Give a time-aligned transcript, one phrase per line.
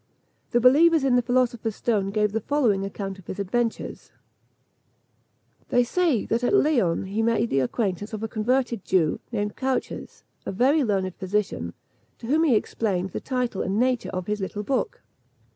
[0.49, 4.11] The believers in the philosopher's stone give the following account of his adventures:
[5.69, 10.23] They say that at Leon he made the acquaintance of a converted Jew, named Cauches,
[10.43, 11.75] a very learned physician,
[12.17, 15.03] to whom he explained the title and nature of his little book.